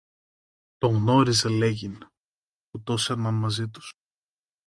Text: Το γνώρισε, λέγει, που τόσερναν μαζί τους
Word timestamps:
Το 0.77 0.87
γνώρισε, 0.87 1.49
λέγει, 1.49 1.97
που 2.69 2.81
τόσερναν 2.83 3.33
μαζί 3.33 3.69
τους 3.69 3.93